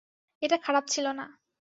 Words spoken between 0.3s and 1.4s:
এটা খারাপ ছিল না।